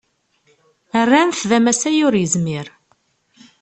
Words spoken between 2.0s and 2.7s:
ur yezmir.